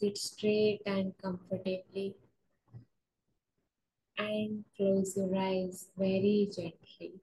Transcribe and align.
Sit 0.00 0.16
straight 0.16 0.80
and 0.86 1.12
comfortably 1.20 2.14
and 4.16 4.64
close 4.76 5.16
your 5.16 5.36
eyes 5.36 5.88
very 5.98 6.48
gently. 6.54 7.14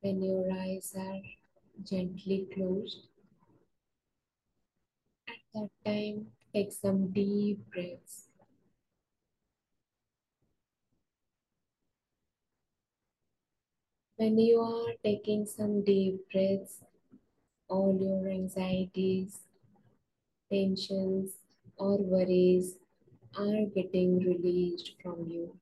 When 0.00 0.20
your 0.20 0.50
eyes 0.52 0.92
are 0.98 1.22
gently 1.84 2.48
closed, 2.52 3.06
at 5.28 5.34
that 5.54 5.70
time, 5.86 6.26
take 6.52 6.72
some 6.72 7.12
deep 7.12 7.60
breaths. 7.70 8.24
When 14.16 14.36
you 14.36 14.58
are 14.58 14.94
taking 15.04 15.46
some 15.46 15.84
deep 15.84 16.28
breaths, 16.32 16.80
all 17.68 17.96
your 18.00 18.28
anxieties, 18.28 19.40
tensions, 20.50 21.32
or 21.76 21.98
worries 21.98 22.78
are 23.36 23.66
getting 23.74 24.20
released 24.20 24.94
from 25.02 25.28
you. 25.28 25.58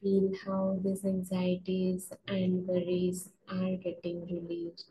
Feel 0.00 0.32
how 0.44 0.78
these 0.84 1.04
anxieties 1.04 2.12
and 2.28 2.64
worries 2.64 3.30
are 3.48 3.74
getting 3.74 4.24
released 4.24 4.86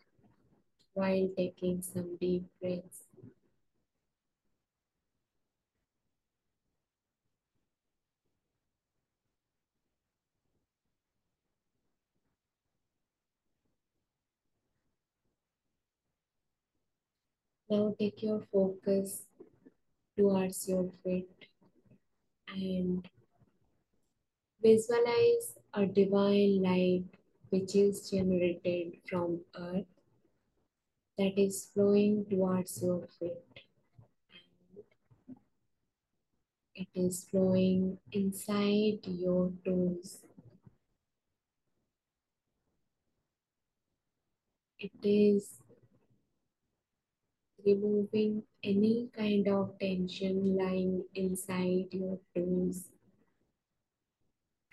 while 0.94 1.30
taking 1.38 1.82
some 1.82 2.18
deep 2.18 2.46
breaths. 2.62 3.03
Now 17.70 17.96
take 17.98 18.22
your 18.22 18.42
focus 18.52 19.24
towards 20.18 20.68
your 20.68 20.90
feet 21.04 21.48
and 22.48 23.08
visualize 24.62 25.58
a 25.74 25.86
divine 25.86 26.62
light 26.62 27.06
which 27.50 27.76
is 27.76 28.10
generated 28.10 28.98
from 29.10 29.40
earth 29.58 29.86
that 31.18 31.38
is 31.38 31.70
flowing 31.74 32.26
towards 32.30 32.82
your 32.82 33.08
feet. 33.20 33.64
And 36.76 36.86
It 36.94 37.00
is 37.00 37.26
flowing 37.30 37.98
inside 38.12 39.00
your 39.06 39.52
toes. 39.64 40.20
It 44.80 44.92
is 45.02 45.63
removing 47.66 48.44
any 48.64 49.10
kind 49.16 49.48
of 49.48 49.78
tension 49.80 50.56
lying 50.56 51.06
inside 51.16 51.88
your 51.92 52.20
toes. 52.36 52.90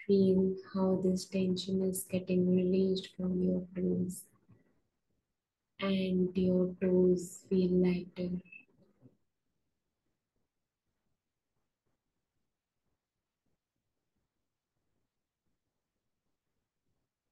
Feel 0.05 0.56
how 0.74 0.96
this 0.96 1.27
tension 1.27 1.80
is 1.84 2.02
getting 2.02 2.56
released 2.56 3.14
from 3.16 3.41
your 3.41 3.68
toes 3.72 4.24
and 5.80 6.30
your 6.36 6.72
toes 6.80 7.44
feel 7.48 7.72
lighter. 7.72 8.30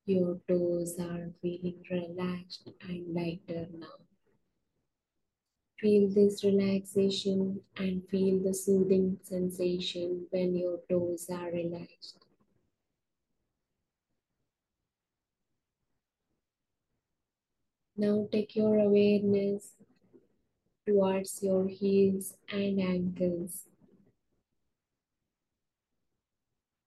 Your 0.06 0.40
toes 0.48 0.98
are 0.98 1.32
feeling 1.40 1.84
relaxed 1.88 2.68
and 2.80 3.14
lighter 3.14 3.68
now. 3.70 3.97
Feel 5.80 6.08
this 6.08 6.42
relaxation 6.42 7.60
and 7.76 8.02
feel 8.08 8.42
the 8.42 8.52
soothing 8.52 9.18
sensation 9.22 10.26
when 10.30 10.56
your 10.56 10.80
toes 10.90 11.30
are 11.30 11.52
relaxed. 11.52 12.18
Now 17.96 18.28
take 18.30 18.56
your 18.56 18.78
awareness 18.78 19.74
towards 20.84 21.42
your 21.42 21.68
heels 21.68 22.34
and 22.48 22.80
ankles. 22.80 23.64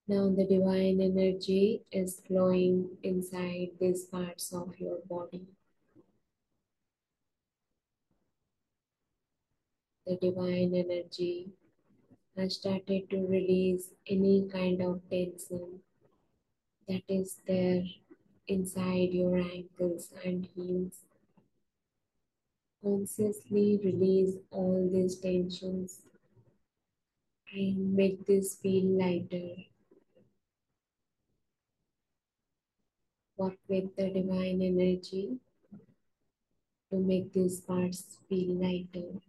Now 0.07 0.29
the 0.35 0.45
divine 0.45 0.99
energy 0.99 1.83
is 1.91 2.21
flowing 2.27 2.97
inside 3.03 3.69
these 3.79 4.03
parts 4.05 4.53
of 4.53 4.77
your 4.79 4.97
body. 5.09 5.47
The 10.07 10.15
divine 10.15 10.73
energy 10.73 11.49
has 12.35 12.55
started 12.55 13.09
to 13.11 13.27
release 13.27 13.91
any 14.07 14.47
kind 14.51 14.81
of 14.81 15.01
tension 15.09 15.81
that 16.87 17.03
is 17.07 17.37
there 17.47 17.83
inside 18.47 19.13
your 19.13 19.37
ankles 19.37 20.09
and 20.25 20.47
heels. 20.55 21.05
Consciously 22.83 23.79
release 23.83 24.37
all 24.49 24.89
these 24.91 25.19
tensions 25.19 26.01
and 27.53 27.93
make 27.93 28.25
this 28.25 28.55
feel 28.55 28.85
lighter. 28.97 29.55
Work 33.37 33.57
with 33.67 33.95
the 33.95 34.09
divine 34.09 34.61
energy 34.61 35.37
to 36.89 36.97
make 36.97 37.31
these 37.33 37.61
parts 37.61 38.17
feel 38.27 38.55
lighter. 38.55 39.21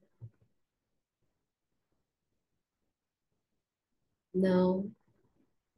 Now, 4.35 4.85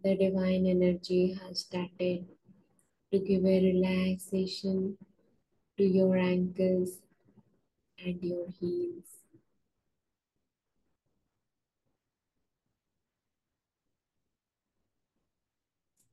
the 0.04 0.16
divine 0.16 0.66
energy 0.66 1.32
has 1.42 1.60
started 1.60 2.26
to 3.10 3.19
give 3.19 3.44
a 3.44 3.72
relaxation 3.72 4.97
to 5.76 5.84
your 5.84 6.16
ankles 6.16 6.98
and 7.98 8.22
your 8.22 8.47
heels. 8.60 9.04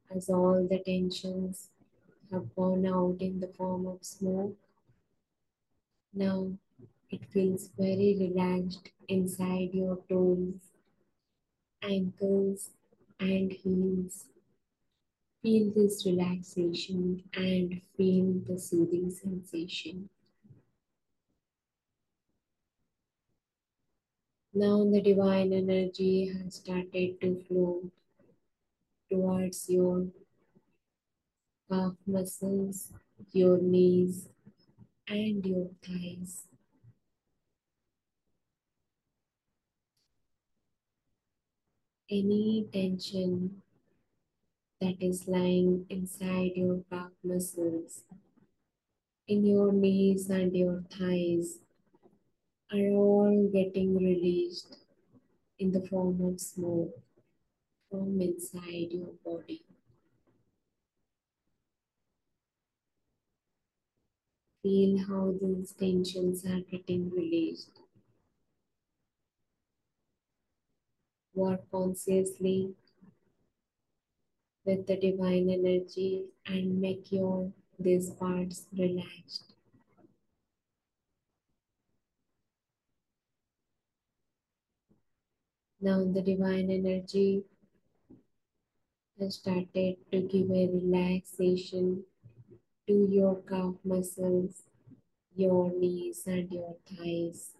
As 0.09 0.29
all 0.29 0.67
the 0.67 0.79
tensions 0.79 1.69
have 2.31 2.55
gone 2.55 2.87
out 2.87 3.17
in 3.19 3.39
the 3.39 3.47
form 3.47 3.85
of 3.85 4.03
smoke, 4.03 4.57
now 6.13 6.51
it 7.11 7.25
feels 7.31 7.69
very 7.77 8.17
relaxed 8.19 8.89
inside 9.07 9.69
your 9.73 9.99
toes, 10.09 10.70
ankles, 11.81 12.69
and 13.19 13.51
heels. 13.51 14.25
Feel 15.41 15.71
this 15.75 16.05
relaxation 16.05 17.23
and 17.33 17.81
feel 17.97 18.33
the 18.47 18.59
soothing 18.59 19.09
sensation. 19.09 20.09
Now 24.53 24.83
the 24.83 25.01
divine 25.01 25.53
energy 25.53 26.27
has 26.27 26.55
started 26.55 27.21
to 27.21 27.43
flow 27.47 27.91
towards 29.09 29.69
your 29.69 30.07
calf 31.69 31.93
muscles, 32.05 32.91
your 33.31 33.57
knees, 33.59 34.27
and 35.07 35.45
your 35.45 35.69
thighs. 35.81 36.50
Any 42.13 42.67
tension 42.73 43.61
that 44.81 45.01
is 45.01 45.29
lying 45.29 45.85
inside 45.89 46.51
your 46.57 46.75
back 46.91 47.11
muscles, 47.23 48.03
in 49.29 49.45
your 49.45 49.71
knees 49.71 50.29
and 50.29 50.53
your 50.53 50.83
thighs 50.91 51.59
are 52.69 52.89
all 52.91 53.49
getting 53.53 53.95
released 53.95 54.77
in 55.57 55.71
the 55.71 55.87
form 55.87 56.19
of 56.25 56.41
smoke 56.41 56.99
from 57.89 58.19
inside 58.19 58.91
your 58.91 59.13
body. 59.23 59.63
Feel 64.63 64.97
how 65.07 65.33
these 65.41 65.71
tensions 65.71 66.45
are 66.45 66.59
getting 66.69 67.09
released. 67.09 67.80
Work 71.33 71.61
consciously 71.71 72.73
with 74.65 74.85
the 74.85 74.97
divine 74.97 75.49
energy 75.49 76.25
and 76.45 76.81
make 76.81 77.11
your 77.11 77.51
these 77.79 78.11
parts 78.11 78.67
relaxed. 78.77 79.53
Now 85.79 86.05
the 86.05 86.21
divine 86.21 86.69
energy 86.69 87.43
has 89.19 89.35
started 89.35 89.95
to 90.11 90.21
give 90.21 90.51
a 90.51 90.67
relaxation 90.67 92.03
to 92.87 93.07
your 93.09 93.41
calf 93.49 93.75
muscles, 93.83 94.63
your 95.35 95.71
knees, 95.71 96.23
and 96.27 96.51
your 96.51 96.75
thighs. 96.85 97.55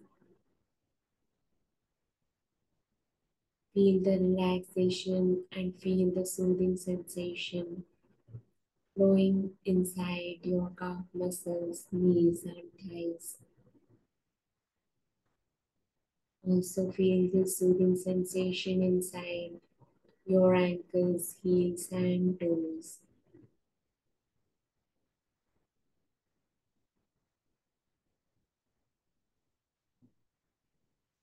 Feel 3.74 4.00
the 4.02 4.18
relaxation 4.18 5.44
and 5.52 5.74
feel 5.78 6.10
the 6.10 6.24
soothing 6.24 6.76
sensation 6.76 7.84
flowing 8.94 9.54
inside 9.66 10.38
your 10.44 10.70
calf 10.78 11.04
muscles, 11.12 11.86
knees, 11.92 12.44
and 12.44 12.72
thighs. 12.80 13.36
Also, 16.46 16.92
feel 16.92 17.28
the 17.32 17.44
soothing 17.48 17.96
sensation 17.96 18.80
inside 18.82 19.60
your 20.26 20.54
ankles, 20.54 21.36
heels, 21.42 21.88
and 21.92 22.40
toes. 22.40 23.01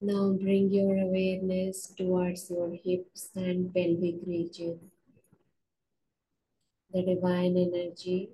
Now 0.01 0.31
bring 0.31 0.72
your 0.72 0.98
awareness 0.98 1.88
towards 1.88 2.50
your 2.50 2.69
hips 2.74 3.31
and 3.36 3.74
pelvic 3.74 4.16
region. 4.25 4.92
The 6.94 7.04
divine 7.04 7.57
energy 7.57 8.30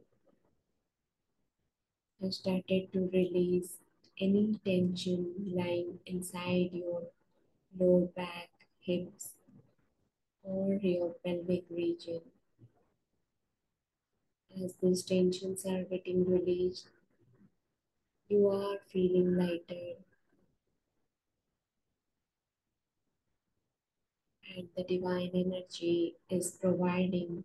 has 2.21 2.35
started 2.35 2.93
to 2.93 3.09
release 3.11 3.79
any 4.21 4.59
tension 4.63 5.33
lying 5.55 5.97
inside 6.05 6.69
your 6.71 7.07
lower 7.79 8.05
back, 8.15 8.49
hips, 8.81 9.29
or 10.43 10.75
your 10.75 11.15
pelvic 11.25 11.63
region. 11.71 12.21
As 14.63 14.75
these 14.75 15.01
tensions 15.01 15.65
are 15.65 15.83
getting 15.83 16.29
released, 16.29 16.89
you 18.29 18.49
are 18.49 18.77
feeling 18.87 19.35
lighter 19.35 19.95
and 24.55 24.69
the 24.77 24.83
divine 24.83 25.31
energy 25.33 26.15
is 26.29 26.57
providing 26.61 27.43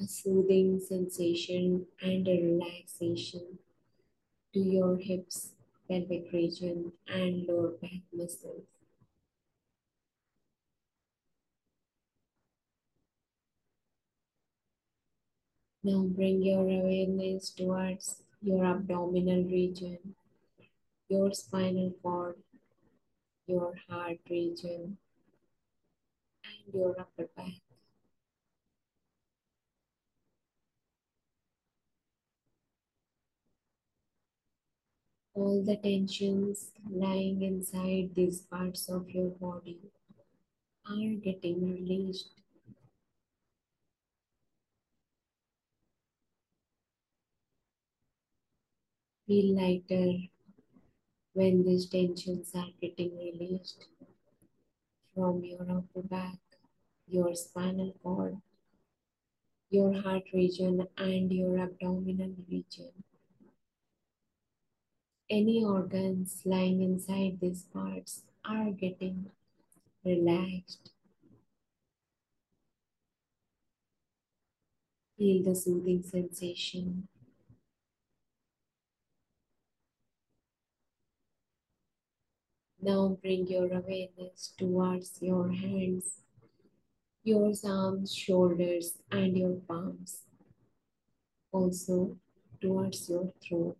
a 0.00 0.06
soothing 0.06 0.80
sensation 0.80 1.86
and 2.00 2.28
a 2.28 2.40
relaxation 2.40 3.58
to 4.52 4.60
your 4.60 4.96
hips, 4.96 5.52
pelvic 5.88 6.32
region, 6.32 6.92
and 7.08 7.46
lower 7.48 7.72
back 7.82 8.02
muscles. 8.12 8.62
Now 15.82 16.02
bring 16.02 16.42
your 16.42 16.60
awareness 16.60 17.50
towards 17.50 18.22
your 18.40 18.64
abdominal 18.64 19.42
region, 19.44 20.14
your 21.08 21.32
spinal 21.32 21.92
cord, 22.02 22.36
your 23.46 23.72
heart 23.88 24.18
region, 24.28 24.98
and 26.48 26.74
your 26.74 26.98
upper 26.98 27.28
back. 27.36 27.60
All 35.32 35.62
the 35.64 35.76
tensions 35.78 36.72
lying 36.86 37.40
inside 37.40 38.14
these 38.14 38.42
parts 38.42 38.90
of 38.90 39.08
your 39.08 39.30
body 39.30 39.80
are 40.86 41.14
getting 41.22 41.72
released. 41.72 42.30
Feel 49.28 49.54
lighter 49.54 50.28
when 51.32 51.64
these 51.64 51.86
tensions 51.86 52.54
are 52.54 52.68
getting 52.82 53.16
released 53.16 53.86
from 55.18 55.42
your 55.42 55.62
upper 55.62 56.06
back, 56.08 56.38
your 57.08 57.34
spinal 57.34 57.92
cord, 58.04 58.36
your 59.68 60.00
heart 60.00 60.22
region, 60.32 60.86
and 60.96 61.32
your 61.32 61.58
abdominal 61.58 62.36
region. 62.48 62.92
Any 65.28 65.64
organs 65.64 66.42
lying 66.44 66.82
inside 66.82 67.38
these 67.40 67.64
parts 67.64 68.22
are 68.44 68.70
getting 68.70 69.26
relaxed. 70.04 70.92
Feel 75.18 75.42
the 75.42 75.56
soothing 75.56 76.04
sensation. 76.04 77.08
Now 82.88 83.18
bring 83.20 83.46
your 83.46 83.66
awareness 83.66 84.54
towards 84.56 85.18
your 85.20 85.52
hands, 85.52 86.22
your 87.22 87.52
arms, 87.62 88.14
shoulders, 88.14 88.94
and 89.12 89.36
your 89.36 89.56
palms. 89.68 90.22
Also 91.52 92.16
towards 92.62 93.10
your 93.10 93.30
throat. 93.46 93.76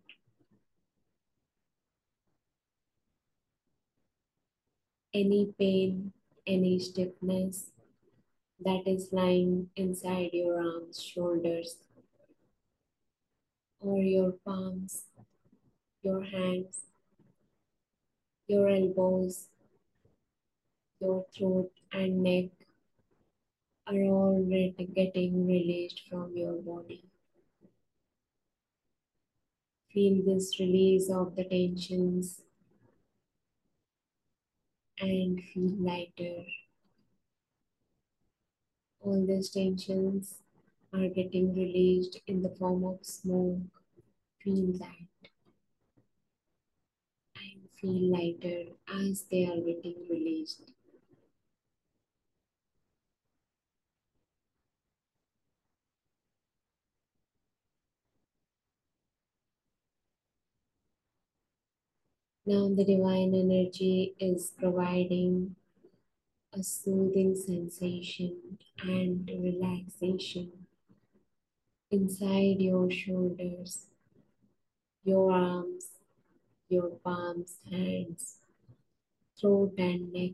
Any 5.11 5.55
pain, 5.57 6.13
any 6.45 6.77
stiffness 6.77 7.71
that 8.63 8.83
is 8.85 9.09
lying 9.11 9.69
inside 9.75 10.29
your 10.33 10.59
arms, 10.59 11.01
shoulders, 11.01 11.77
or 13.79 13.97
your 13.97 14.33
palms, 14.45 15.05
your 16.03 16.23
hands, 16.23 16.81
your 18.49 18.67
elbows, 18.67 19.47
your 20.99 21.25
throat, 21.37 21.71
and 21.93 22.23
neck 22.23 22.49
are 23.85 24.01
all 24.03 24.43
getting 24.95 25.47
released 25.47 26.01
from 26.09 26.35
your 26.35 26.53
body. 26.53 27.03
Feel 29.93 30.23
this 30.25 30.59
release 30.59 31.11
of 31.11 31.35
the 31.35 31.43
tensions 31.43 32.41
and 34.99 35.39
feel 35.53 35.75
lighter. 35.79 36.43
All 39.01 39.25
these 39.27 39.51
tensions 39.51 40.39
are 40.91 41.07
getting 41.07 41.53
released 41.55 42.19
in 42.25 42.41
the 42.41 42.49
form 42.49 42.83
of 42.83 42.99
smoke. 43.03 43.61
Feel 44.43 44.73
that 44.79 45.18
feel 47.79 48.11
lighter 48.11 48.71
as 48.87 49.23
they 49.31 49.45
are 49.45 49.57
getting 49.57 49.95
released. 50.09 50.71
Now 62.45 62.67
the 62.67 62.83
divine 62.83 63.35
energy 63.35 64.15
is 64.19 64.53
providing 64.57 65.55
a 66.51 66.63
soothing 66.63 67.35
sensation 67.35 68.57
and 68.81 69.29
relaxation 69.29 70.51
inside 71.91 72.59
your 72.59 72.89
shoulders, 72.89 73.85
your 75.03 75.31
arms, 75.31 75.98
your 76.69 76.89
palms, 77.03 77.57
hands, 77.69 78.37
throat, 79.39 79.73
and 79.79 80.13
neck. 80.13 80.33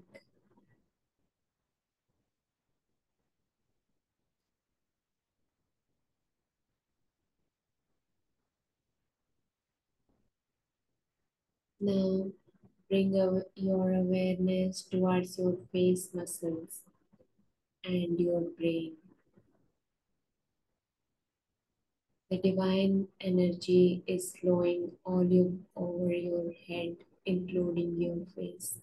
Now 11.80 12.34
bring 12.90 13.14
your 13.56 13.94
awareness 13.94 14.82
towards 14.84 15.38
your 15.38 15.58
face 15.72 16.14
muscles 16.14 16.82
and 17.86 18.20
your 18.20 18.42
brain. 18.42 18.98
The 22.36 22.52
divine 22.52 23.08
energy 23.22 24.04
is 24.08 24.36
flowing 24.36 24.92
all 25.06 25.24
you, 25.24 25.64
over 25.74 26.12
your 26.12 26.52
head, 26.68 26.98
including 27.26 28.02
your 28.02 28.26
face. 28.36 28.78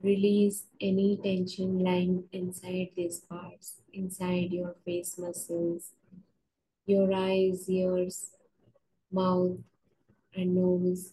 Release 0.00 0.64
any 0.80 1.18
tension 1.22 1.80
lying 1.80 2.24
inside 2.32 2.92
these 2.96 3.18
parts, 3.18 3.74
inside 3.92 4.52
your 4.52 4.76
face 4.86 5.18
muscles, 5.18 5.92
your 6.86 7.12
eyes, 7.12 7.68
ears, 7.68 8.30
mouth, 9.12 9.58
and 10.34 10.54
nose. 10.54 11.12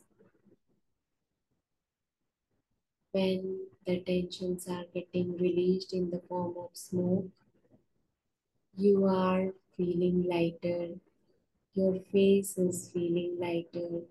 When 3.12 3.68
the 3.88 4.02
tensions 4.02 4.68
are 4.68 4.84
getting 4.94 5.38
released 5.38 5.94
in 5.94 6.10
the 6.10 6.22
form 6.28 6.54
of 6.58 6.70
smoke, 6.74 7.30
you 8.76 9.06
are 9.06 9.54
feeling 9.78 10.28
lighter. 10.30 10.96
Your 11.74 12.00
face 12.12 12.58
is 12.58 12.90
feeling 12.94 13.38
lighter. 13.40 14.02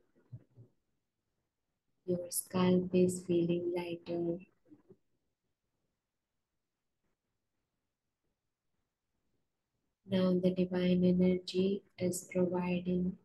Your 2.06 2.30
scalp 2.30 2.88
is 2.94 3.22
feeling 3.26 3.74
lighter. 3.76 4.38
Now 10.08 10.38
the 10.42 10.54
divine 10.54 11.04
energy 11.04 11.82
is 11.98 12.28
providing 12.32 13.18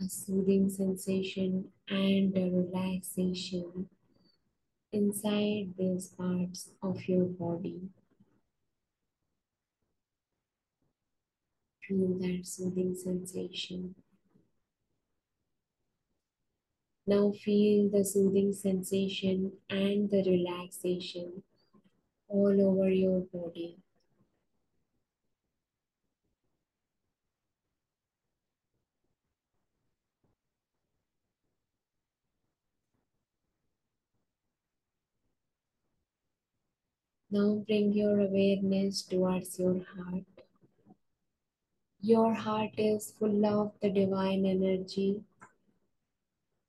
a 0.00 0.08
soothing 0.08 0.70
sensation 0.70 1.66
and 1.88 2.36
a 2.36 2.50
relaxation 2.50 3.88
inside 4.94 5.74
these 5.76 6.08
parts 6.08 6.70
of 6.80 7.08
your 7.08 7.24
body. 7.24 7.80
Feel 11.82 12.16
that 12.20 12.40
soothing 12.44 12.94
sensation. 12.94 13.96
Now 17.06 17.32
feel 17.32 17.90
the 17.90 18.04
soothing 18.04 18.52
sensation 18.52 19.52
and 19.68 20.10
the 20.10 20.22
relaxation 20.22 21.42
all 22.28 22.56
over 22.68 22.88
your 22.88 23.20
body. 23.32 23.76
Now 37.34 37.64
bring 37.66 37.92
your 37.92 38.20
awareness 38.20 39.02
towards 39.02 39.58
your 39.58 39.80
heart. 39.96 40.22
Your 42.00 42.32
heart 42.32 42.70
is 42.78 43.12
full 43.18 43.44
of 43.44 43.72
the 43.82 43.90
divine 43.90 44.46
energy, 44.46 45.24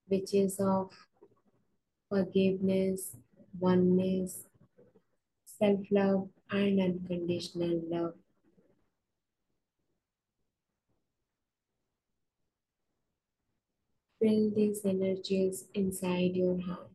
which 0.07 0.33
is 0.33 0.59
of 0.59 0.89
forgiveness, 2.09 3.15
oneness, 3.59 4.45
self 5.45 5.81
love, 5.91 6.29
and 6.49 6.81
unconditional 6.81 7.81
love. 7.87 8.15
Feel 14.19 14.49
these 14.49 14.83
energies 14.83 15.65
inside 15.75 16.35
your 16.35 16.59
heart, 16.59 16.89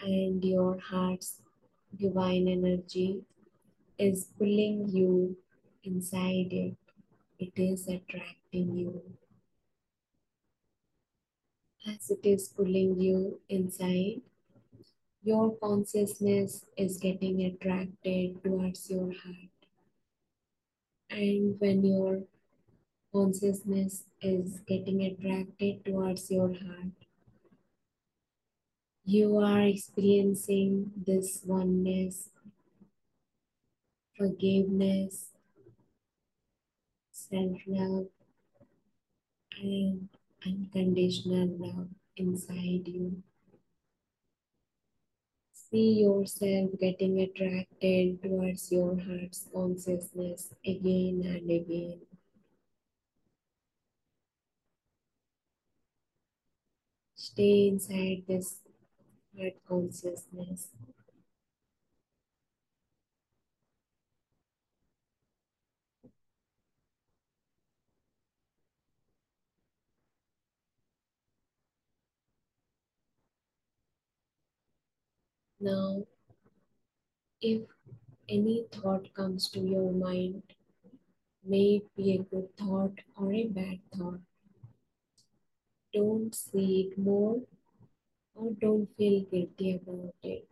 and 0.00 0.42
your 0.42 0.78
heart's 0.78 1.42
divine 1.98 2.48
energy 2.48 3.22
is 3.98 4.28
pulling 4.38 4.88
you 4.88 5.36
inside 5.84 6.52
it. 6.52 6.76
It 7.38 7.52
is 7.56 7.88
attracting 7.88 8.76
you. 8.76 9.02
As 11.86 12.10
it 12.10 12.20
is 12.24 12.48
pulling 12.48 13.00
you 13.00 13.40
inside, 13.48 14.20
your 15.22 15.56
consciousness 15.56 16.64
is 16.76 16.98
getting 16.98 17.42
attracted 17.42 18.42
towards 18.42 18.90
your 18.90 19.12
heart. 19.12 19.56
And 21.10 21.58
when 21.60 21.84
your 21.84 22.22
consciousness 23.12 24.04
is 24.20 24.60
getting 24.66 25.02
attracted 25.02 25.84
towards 25.84 26.30
your 26.30 26.48
heart, 26.48 27.05
you 29.06 29.38
are 29.38 29.62
experiencing 29.62 30.92
this 31.06 31.40
oneness, 31.46 32.28
forgiveness, 34.16 35.30
self 37.10 37.58
love, 37.66 38.06
and 39.60 40.08
unconditional 40.46 41.48
love 41.58 41.88
inside 42.16 42.86
you. 42.86 43.24
See 45.52 46.02
yourself 46.02 46.70
getting 46.78 47.18
attracted 47.18 48.22
towards 48.22 48.70
your 48.70 48.96
heart's 48.96 49.48
consciousness 49.52 50.54
again 50.64 51.22
and 51.24 51.50
again. 51.50 52.00
Stay 57.16 57.66
inside 57.66 58.22
this 58.28 58.60
heart 59.38 59.54
consciousness. 59.68 60.68
Now, 75.60 76.04
if 77.40 77.62
any 78.28 78.66
thought 78.72 79.12
comes 79.14 79.48
to 79.50 79.60
your 79.60 79.92
mind, 79.92 80.42
may 81.44 81.76
it 81.76 81.96
be 81.96 82.14
a 82.14 82.18
good 82.18 82.54
thought 82.56 82.98
or 83.16 83.32
a 83.32 83.44
bad 83.46 83.80
thought, 83.96 84.20
don't 85.92 86.34
it 86.84 86.98
more 86.98 87.40
or 88.36 88.52
don't 88.60 88.88
feel 88.96 89.22
guilty 89.30 89.74
about 89.74 90.14
it. 90.22 90.46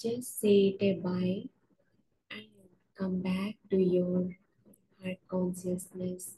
Just 0.00 0.40
say 0.40 0.76
it 0.80 0.82
a 0.84 1.00
bye 1.00 1.44
and 2.30 2.46
come 2.96 3.20
back 3.20 3.56
to 3.70 3.76
your 3.76 4.30
heart 5.02 5.18
consciousness. 5.28 6.36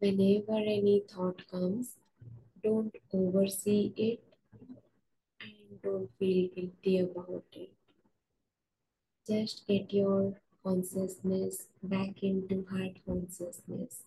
Whenever 0.00 0.58
any 0.58 1.02
thought 1.08 1.46
comes, 1.50 1.96
don't 2.62 2.94
oversee 3.12 3.92
it 3.96 4.20
and 5.40 5.82
don't 5.82 6.10
feel 6.18 6.48
guilty 6.54 6.98
about 6.98 7.44
it. 7.52 7.70
Just 9.26 9.66
get 9.68 9.92
your 9.92 10.34
consciousness 10.64 11.66
back 11.82 12.22
into 12.22 12.66
heart 12.70 12.96
consciousness. 13.06 14.02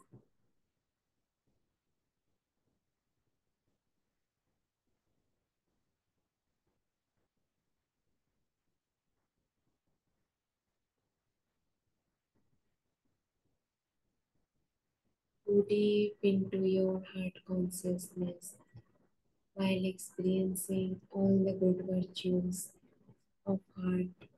Go 15.56 15.62
deep 15.62 16.18
into 16.22 16.58
your 16.68 17.02
heart 17.14 17.36
consciousness 17.48 18.56
while 19.54 19.86
experiencing 19.86 21.00
all 21.10 21.46
the 21.46 21.54
good 21.54 21.86
virtues 21.90 22.72
of 23.48 23.62
heart. 23.78 24.35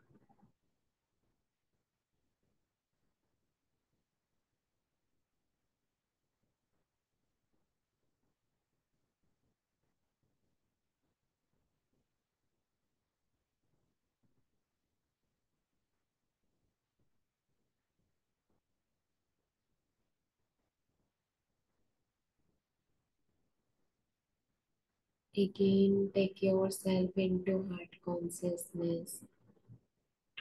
Again, 25.37 26.11
take 26.13 26.41
yourself 26.43 27.11
into 27.15 27.69
heart 27.69 27.95
consciousness 28.03 29.21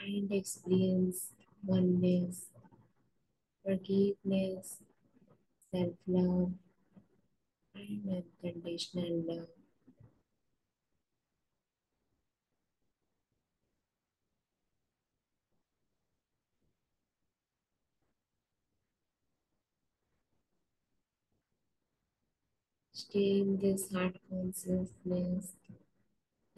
and 0.02 0.32
experience 0.32 1.32
oneness, 1.62 2.46
forgiveness, 3.62 4.78
self 5.72 5.94
love, 6.06 6.52
and 7.76 8.24
unconditional 8.42 9.22
love. 9.28 9.55
Stay 23.16 23.40
in 23.40 23.56
this 23.56 23.90
heart 23.94 24.18
consciousness 24.28 25.52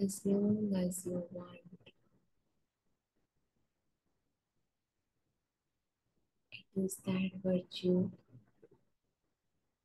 as 0.00 0.20
long 0.24 0.72
as 0.74 1.06
you 1.06 1.22
want. 1.30 1.60
It 6.50 6.80
is 6.80 6.96
that 7.06 7.30
virtue 7.44 8.10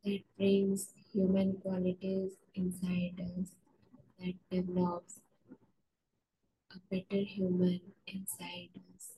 that 0.03 0.21
brings 0.35 0.87
human 1.13 1.57
qualities 1.57 2.31
inside 2.55 3.21
us 3.21 3.49
that 4.19 4.33
develops 4.49 5.19
a 6.71 6.79
better 6.89 7.23
human 7.23 7.81
inside 8.07 8.69
us. 8.95 9.09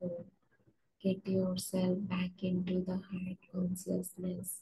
So 0.00 0.24
get 1.02 1.26
yourself 1.26 1.98
back 2.08 2.30
into 2.42 2.82
the 2.86 3.02
heart 3.10 3.36
consciousness. 3.52 4.60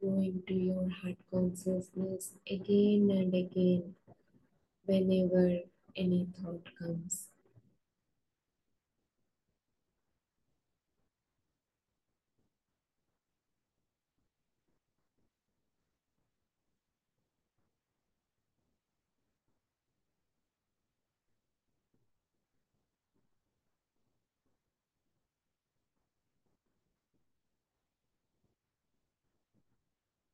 Go 0.00 0.20
into 0.22 0.54
your 0.54 0.88
heart 0.88 1.16
consciousness 1.30 2.32
again 2.50 3.10
and 3.10 3.34
again 3.34 3.94
whenever 4.86 5.60
any 5.96 6.26
thought 6.36 6.66
comes. 6.78 7.28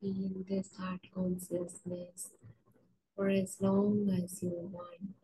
Feel 0.04 0.44
this 0.46 0.68
heart 0.76 1.00
consciousness 1.14 2.28
for 3.16 3.30
as 3.30 3.56
long 3.58 4.10
as 4.22 4.42
you 4.42 4.68
want. 4.70 5.23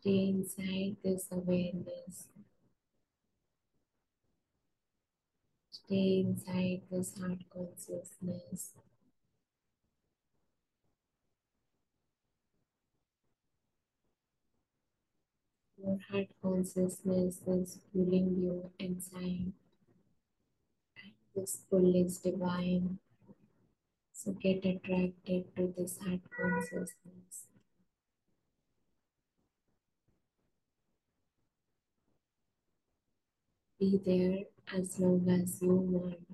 Stay 0.00 0.28
inside 0.28 0.96
this 1.02 1.26
awareness. 1.32 2.28
Stay 5.72 6.20
inside 6.20 6.82
this 6.88 7.18
heart 7.18 7.40
consciousness. 7.52 8.74
Your 15.76 15.98
heart 16.10 16.28
consciousness 16.40 17.42
is 17.44 17.80
pulling 17.92 18.36
you 18.38 18.70
inside. 18.78 19.52
And 20.96 21.12
this 21.34 21.62
pull 21.68 21.96
is 21.96 22.18
divine. 22.18 23.00
So 24.12 24.30
get 24.30 24.64
attracted 24.64 25.56
to 25.56 25.74
this 25.76 25.98
heart 25.98 26.20
consciousness. 26.30 27.47
Be 33.80 33.96
there 34.04 34.44
as 34.78 35.00
long 35.00 35.28
as 35.30 35.62
you 35.62 35.74
want. 35.74 36.27